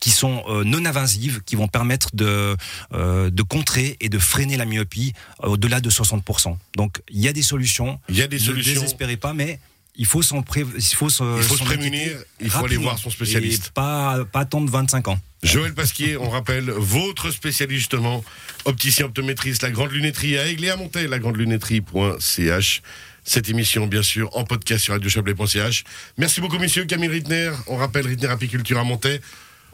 qui 0.00 0.10
sont 0.10 0.42
euh, 0.48 0.64
non 0.64 0.84
invasives, 0.84 1.42
qui 1.46 1.54
vont 1.54 1.68
permettre 1.68 2.10
de, 2.14 2.56
euh, 2.92 3.30
de 3.30 3.42
contrer 3.42 3.96
et 4.00 4.08
de 4.08 4.18
freiner 4.18 4.56
la 4.56 4.64
myopie 4.64 5.12
au-delà 5.42 5.80
de 5.80 5.88
60%. 5.90 6.56
Donc 6.76 7.00
il 7.10 7.20
y 7.20 7.28
a 7.28 7.32
des 7.32 7.42
solutions. 7.42 8.00
Il 8.08 8.16
y 8.16 8.22
a 8.22 8.26
des 8.26 8.36
Ne 8.38 8.42
solutions. 8.42 8.74
désespérez 8.74 9.16
pas, 9.16 9.32
mais 9.32 9.60
il 9.98 10.06
faut 10.06 10.22
s'en 10.22 10.42
pré- 10.42 10.64
il 10.76 10.82
faut 10.94 11.08
se, 11.10 11.22
Il 11.38 11.42
faut 11.42 11.54
se 11.54 11.58
s'en 11.60 11.64
prémunir, 11.64 12.18
il 12.40 12.50
faut 12.50 12.64
aller 12.64 12.76
voir 12.76 12.98
son 12.98 13.10
spécialiste. 13.10 13.68
Et 13.68 13.70
pas, 13.72 14.24
pas 14.30 14.40
attendre 14.40 14.70
25 14.70 15.08
ans. 15.08 15.18
Joël 15.42 15.74
Pasquier, 15.74 16.16
on 16.16 16.28
rappelle, 16.30 16.70
votre 16.70 17.30
spécialiste 17.30 17.78
justement, 17.80 18.24
opticien 18.64 19.06
optométriste, 19.06 19.62
la 19.62 19.70
grande 19.70 19.92
lunetterie 19.92 20.36
à 20.38 20.46
Aigle 20.46 20.64
et 20.64 20.70
à 20.70 20.76
Montaix, 20.76 21.06
la 21.06 21.18
grande 21.18 21.36
lunetterie.ch. 21.36 22.82
Cette 23.28 23.48
émission, 23.48 23.86
bien 23.88 24.02
sûr, 24.02 24.30
en 24.36 24.44
podcast 24.44 24.84
sur 24.84 24.92
radiochablais.ch. 24.94 25.84
Merci 26.16 26.40
beaucoup, 26.40 26.58
messieurs. 26.58 26.84
Camille 26.84 27.08
Rittner, 27.08 27.50
on 27.66 27.76
rappelle 27.76 28.06
Rittner 28.06 28.28
Apiculture 28.28 28.78
à 28.78 28.84
Montaix. 28.84 29.20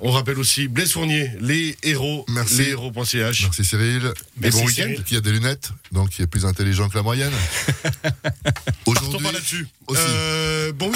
On 0.04 0.10
rappelle 0.10 0.38
aussi 0.40 0.66
Blaise 0.66 0.90
Fournier, 0.92 1.30
les 1.40 1.76
héros, 1.84 2.24
Merci. 2.28 2.56
les 2.58 2.68
héros.ch. 2.70 3.42
merci 3.42 3.64
Cyril. 3.64 4.12
Et 4.42 4.50
bon 4.50 4.64
week-end. 4.66 4.92
Qui 5.06 5.14
a 5.16 5.20
des 5.20 5.30
lunettes, 5.30 5.70
donc 5.92 6.10
qui 6.10 6.22
est 6.22 6.26
plus 6.26 6.44
intelligent 6.44 6.88
que 6.88 6.96
la 6.96 7.02
moyenne. 7.04 7.30
Partons 8.02 8.30
Aujourd'hui, 8.86 9.22
pas 9.22 9.32
là-dessus. 9.32 9.68
aussi. 9.86 10.00
Euh, 10.04 10.72
bon 10.72 10.90